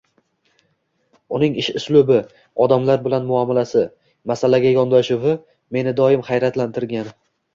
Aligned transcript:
Uning 1.39 1.57
ish 1.63 1.67
uslubi, 1.79 2.15
odamlar 2.65 3.03
bilan 3.09 3.27
muomalasi, 3.29 3.83
masalaga 4.33 4.73
yondashuvi 4.79 5.37
meni 5.77 5.95
doim 6.03 6.27
hayratlantirgan. 6.31 7.13